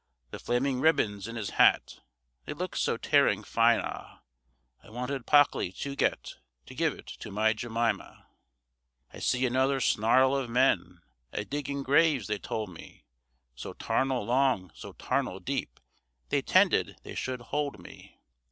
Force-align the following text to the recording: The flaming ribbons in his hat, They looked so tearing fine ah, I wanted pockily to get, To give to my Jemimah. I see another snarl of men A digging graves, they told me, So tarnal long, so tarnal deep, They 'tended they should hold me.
The 0.31 0.39
flaming 0.39 0.79
ribbons 0.79 1.27
in 1.27 1.35
his 1.35 1.51
hat, 1.61 1.99
They 2.45 2.53
looked 2.53 2.79
so 2.79 2.97
tearing 2.97 3.43
fine 3.43 3.79
ah, 3.81 4.23
I 4.81 4.89
wanted 4.89 5.27
pockily 5.27 5.71
to 5.73 5.95
get, 5.95 6.37
To 6.65 6.73
give 6.73 7.05
to 7.05 7.29
my 7.29 7.53
Jemimah. 7.53 8.25
I 9.13 9.19
see 9.19 9.45
another 9.45 9.79
snarl 9.79 10.35
of 10.35 10.49
men 10.49 11.01
A 11.31 11.45
digging 11.45 11.83
graves, 11.83 12.25
they 12.25 12.39
told 12.39 12.69
me, 12.73 13.05
So 13.53 13.73
tarnal 13.73 14.25
long, 14.25 14.71
so 14.73 14.93
tarnal 14.93 15.39
deep, 15.39 15.79
They 16.29 16.41
'tended 16.41 16.95
they 17.03 17.13
should 17.13 17.41
hold 17.41 17.77
me. 17.77 18.17